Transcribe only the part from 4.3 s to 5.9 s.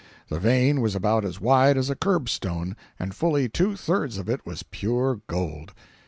was pure gold.